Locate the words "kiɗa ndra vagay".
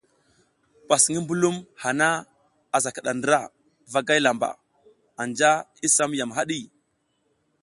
2.95-4.19